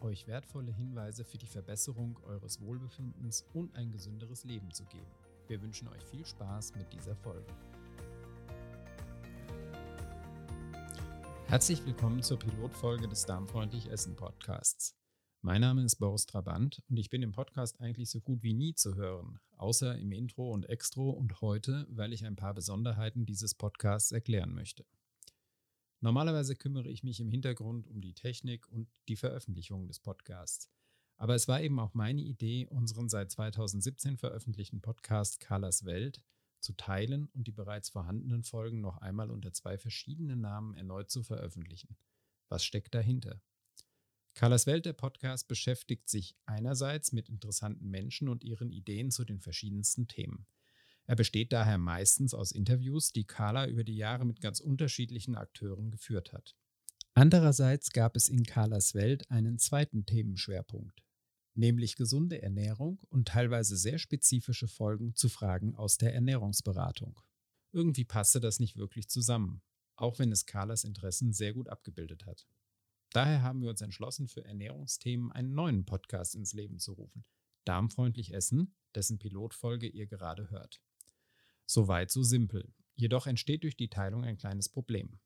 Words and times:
euch 0.00 0.26
wertvolle 0.26 0.72
Hinweise 0.72 1.24
für 1.24 1.38
die 1.38 1.46
Verbesserung 1.46 2.18
eures 2.24 2.60
Wohlbefindens 2.60 3.44
und 3.54 3.74
ein 3.74 3.92
gesünderes 3.92 4.44
Leben 4.44 4.70
zu 4.72 4.84
geben. 4.84 5.10
Wir 5.48 5.62
wünschen 5.62 5.88
euch 5.88 6.02
viel 6.04 6.24
Spaß 6.24 6.74
mit 6.74 6.92
dieser 6.92 7.16
Folge. 7.16 7.52
Herzlich 11.46 11.84
willkommen 11.86 12.22
zur 12.22 12.38
Pilotfolge 12.38 13.08
des 13.08 13.24
Darmfreundlich 13.24 13.90
Essen 13.90 14.16
Podcasts. 14.16 14.96
Mein 15.42 15.60
Name 15.60 15.84
ist 15.84 15.96
Boris 15.96 16.26
Trabant 16.26 16.82
und 16.88 16.96
ich 16.96 17.08
bin 17.08 17.22
im 17.22 17.30
Podcast 17.30 17.80
eigentlich 17.80 18.10
so 18.10 18.20
gut 18.20 18.42
wie 18.42 18.52
nie 18.52 18.74
zu 18.74 18.96
hören, 18.96 19.38
außer 19.56 19.96
im 19.96 20.10
Intro 20.10 20.52
und 20.52 20.68
Extro 20.68 21.10
und 21.10 21.40
heute, 21.40 21.86
weil 21.88 22.12
ich 22.12 22.24
ein 22.24 22.34
paar 22.34 22.52
Besonderheiten 22.52 23.26
dieses 23.26 23.54
Podcasts 23.54 24.10
erklären 24.10 24.52
möchte. 24.52 24.84
Normalerweise 26.00 26.56
kümmere 26.56 26.88
ich 26.88 27.02
mich 27.02 27.20
im 27.20 27.30
Hintergrund 27.30 27.88
um 27.88 28.00
die 28.00 28.14
Technik 28.14 28.68
und 28.68 28.88
die 29.08 29.16
Veröffentlichung 29.16 29.88
des 29.88 30.00
Podcasts. 30.00 30.70
Aber 31.16 31.34
es 31.34 31.48
war 31.48 31.62
eben 31.62 31.80
auch 31.80 31.94
meine 31.94 32.20
Idee, 32.20 32.66
unseren 32.66 33.08
seit 33.08 33.30
2017 33.30 34.18
veröffentlichten 34.18 34.82
Podcast 34.82 35.40
Carlas 35.40 35.84
Welt 35.84 36.22
zu 36.60 36.74
teilen 36.74 37.28
und 37.32 37.46
die 37.46 37.52
bereits 37.52 37.88
vorhandenen 37.88 38.42
Folgen 38.42 38.80
noch 38.80 38.98
einmal 38.98 39.30
unter 39.30 39.52
zwei 39.52 39.78
verschiedenen 39.78 40.40
Namen 40.40 40.74
erneut 40.74 41.10
zu 41.10 41.22
veröffentlichen. 41.22 41.96
Was 42.48 42.64
steckt 42.64 42.94
dahinter? 42.94 43.40
Carlas 44.34 44.66
Welt, 44.66 44.84
der 44.84 44.92
Podcast, 44.92 45.48
beschäftigt 45.48 46.10
sich 46.10 46.36
einerseits 46.44 47.12
mit 47.12 47.30
interessanten 47.30 47.88
Menschen 47.88 48.28
und 48.28 48.44
ihren 48.44 48.70
Ideen 48.70 49.10
zu 49.10 49.24
den 49.24 49.40
verschiedensten 49.40 50.08
Themen. 50.08 50.46
Er 51.06 51.14
besteht 51.16 51.52
daher 51.52 51.78
meistens 51.78 52.34
aus 52.34 52.50
Interviews, 52.52 53.12
die 53.12 53.24
Carla 53.24 53.66
über 53.68 53.84
die 53.84 53.96
Jahre 53.96 54.24
mit 54.24 54.40
ganz 54.40 54.60
unterschiedlichen 54.60 55.36
Akteuren 55.36 55.90
geführt 55.90 56.32
hat. 56.32 56.56
Andererseits 57.14 57.90
gab 57.92 58.16
es 58.16 58.28
in 58.28 58.44
Carlas 58.44 58.94
Welt 58.94 59.30
einen 59.30 59.58
zweiten 59.58 60.04
Themenschwerpunkt, 60.04 61.02
nämlich 61.54 61.96
gesunde 61.96 62.42
Ernährung 62.42 63.00
und 63.08 63.28
teilweise 63.28 63.76
sehr 63.76 63.98
spezifische 63.98 64.68
Folgen 64.68 65.14
zu 65.14 65.28
Fragen 65.28 65.74
aus 65.76 65.96
der 65.96 66.12
Ernährungsberatung. 66.12 67.18
Irgendwie 67.72 68.04
passte 68.04 68.40
das 68.40 68.58
nicht 68.58 68.76
wirklich 68.76 69.08
zusammen, 69.08 69.62
auch 69.96 70.18
wenn 70.18 70.32
es 70.32 70.44
Carlas 70.44 70.84
Interessen 70.84 71.32
sehr 71.32 71.54
gut 71.54 71.68
abgebildet 71.68 72.26
hat. 72.26 72.46
Daher 73.12 73.42
haben 73.42 73.62
wir 73.62 73.70
uns 73.70 73.80
entschlossen, 73.80 74.28
für 74.28 74.44
Ernährungsthemen 74.44 75.32
einen 75.32 75.54
neuen 75.54 75.86
Podcast 75.86 76.34
ins 76.34 76.52
Leben 76.52 76.78
zu 76.78 76.92
rufen. 76.92 77.24
Darmfreundlich 77.64 78.34
Essen, 78.34 78.74
dessen 78.94 79.18
Pilotfolge 79.18 79.88
ihr 79.88 80.06
gerade 80.06 80.50
hört. 80.50 80.82
Soweit 81.66 82.10
so 82.10 82.22
simpel. 82.22 82.72
Jedoch 82.94 83.26
entsteht 83.26 83.64
durch 83.64 83.76
die 83.76 83.90
Teilung 83.90 84.24
ein 84.24 84.38
kleines 84.38 84.68
Problem. 84.68 85.18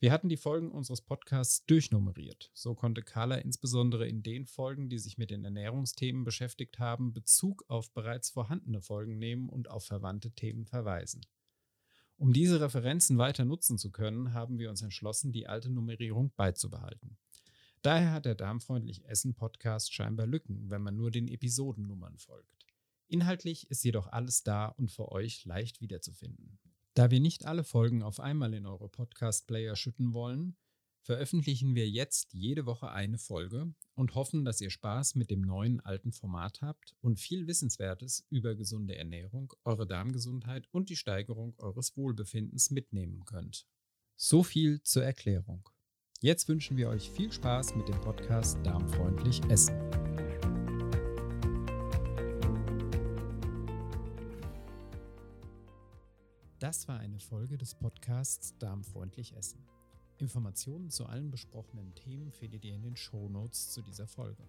Wir 0.00 0.12
hatten 0.12 0.30
die 0.30 0.38
Folgen 0.38 0.70
unseres 0.70 1.02
Podcasts 1.02 1.66
durchnummeriert. 1.66 2.50
So 2.54 2.74
konnte 2.74 3.02
Carla 3.02 3.36
insbesondere 3.36 4.08
in 4.08 4.22
den 4.22 4.46
Folgen, 4.46 4.88
die 4.88 4.98
sich 4.98 5.18
mit 5.18 5.30
den 5.30 5.44
Ernährungsthemen 5.44 6.24
beschäftigt 6.24 6.78
haben, 6.78 7.12
Bezug 7.12 7.66
auf 7.68 7.92
bereits 7.92 8.30
vorhandene 8.30 8.80
Folgen 8.80 9.18
nehmen 9.18 9.50
und 9.50 9.68
auf 9.68 9.84
verwandte 9.84 10.30
Themen 10.32 10.64
verweisen. 10.64 11.20
Um 12.16 12.32
diese 12.32 12.62
Referenzen 12.62 13.18
weiter 13.18 13.44
nutzen 13.44 13.76
zu 13.76 13.90
können, 13.90 14.32
haben 14.32 14.58
wir 14.58 14.70
uns 14.70 14.80
entschlossen, 14.80 15.32
die 15.32 15.46
alte 15.46 15.68
Nummerierung 15.68 16.32
beizubehalten. 16.34 17.18
Daher 17.82 18.12
hat 18.12 18.24
der 18.24 18.34
Darmfreundlich 18.34 19.04
Essen 19.04 19.34
Podcast 19.34 19.92
scheinbar 19.92 20.26
Lücken, 20.26 20.70
wenn 20.70 20.80
man 20.82 20.96
nur 20.96 21.10
den 21.10 21.28
Episodennummern 21.28 22.18
folgt. 22.18 22.59
Inhaltlich 23.10 23.68
ist 23.70 23.82
jedoch 23.82 24.06
alles 24.06 24.44
da 24.44 24.66
und 24.66 24.92
für 24.92 25.10
euch 25.10 25.44
leicht 25.44 25.80
wiederzufinden. 25.80 26.60
Da 26.94 27.10
wir 27.10 27.18
nicht 27.18 27.44
alle 27.44 27.64
Folgen 27.64 28.04
auf 28.04 28.20
einmal 28.20 28.54
in 28.54 28.66
eure 28.66 28.88
Podcast-Player 28.88 29.74
schütten 29.74 30.12
wollen, 30.12 30.56
veröffentlichen 31.02 31.74
wir 31.74 31.88
jetzt 31.88 32.32
jede 32.32 32.66
Woche 32.66 32.92
eine 32.92 33.18
Folge 33.18 33.74
und 33.94 34.14
hoffen, 34.14 34.44
dass 34.44 34.60
ihr 34.60 34.70
Spaß 34.70 35.16
mit 35.16 35.28
dem 35.28 35.40
neuen 35.40 35.80
alten 35.80 36.12
Format 36.12 36.62
habt 36.62 36.94
und 37.00 37.18
viel 37.18 37.48
Wissenswertes 37.48 38.26
über 38.30 38.54
gesunde 38.54 38.94
Ernährung, 38.94 39.52
eure 39.64 39.88
Darmgesundheit 39.88 40.68
und 40.70 40.88
die 40.88 40.96
Steigerung 40.96 41.54
eures 41.58 41.96
Wohlbefindens 41.96 42.70
mitnehmen 42.70 43.24
könnt. 43.24 43.66
So 44.14 44.44
viel 44.44 44.82
zur 44.82 45.02
Erklärung. 45.02 45.68
Jetzt 46.20 46.48
wünschen 46.48 46.76
wir 46.76 46.88
euch 46.88 47.10
viel 47.10 47.32
Spaß 47.32 47.74
mit 47.74 47.88
dem 47.88 48.00
Podcast 48.02 48.58
Darmfreundlich 48.62 49.42
Essen. 49.48 50.29
Das 56.60 56.86
war 56.88 57.00
eine 57.00 57.18
Folge 57.18 57.56
des 57.56 57.74
Podcasts 57.74 58.54
Darmfreundlich 58.58 59.34
Essen. 59.34 59.64
Informationen 60.18 60.90
zu 60.90 61.06
allen 61.06 61.30
besprochenen 61.30 61.94
Themen 61.94 62.30
findet 62.32 62.66
ihr 62.66 62.74
in 62.74 62.82
den 62.82 62.96
Shownotes 62.96 63.70
zu 63.70 63.80
dieser 63.80 64.06
Folge. 64.06 64.46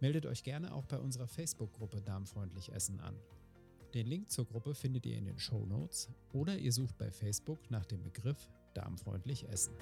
Meldet 0.00 0.26
euch 0.26 0.42
gerne 0.42 0.74
auch 0.74 0.84
bei 0.84 0.98
unserer 0.98 1.26
Facebook-Gruppe 1.26 2.02
Darmfreundlich 2.02 2.70
Essen 2.70 3.00
an. 3.00 3.16
Den 3.94 4.06
Link 4.06 4.30
zur 4.30 4.44
Gruppe 4.44 4.74
findet 4.74 5.06
ihr 5.06 5.16
in 5.16 5.24
den 5.24 5.38
Show 5.38 5.64
Notes 5.64 6.10
oder 6.32 6.58
ihr 6.58 6.72
sucht 6.72 6.98
bei 6.98 7.10
Facebook 7.10 7.70
nach 7.70 7.86
dem 7.86 8.02
Begriff 8.02 8.48
darmfreundlich 8.74 9.48
essen. 9.48 9.72